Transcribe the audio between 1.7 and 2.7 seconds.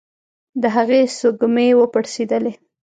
وپړسېدلې.